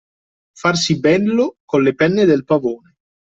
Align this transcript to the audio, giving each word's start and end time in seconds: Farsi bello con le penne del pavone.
Farsi 0.59 0.99
bello 0.99 1.59
con 1.63 1.83
le 1.83 1.93
penne 1.93 2.25
del 2.25 2.43
pavone. 2.43 2.95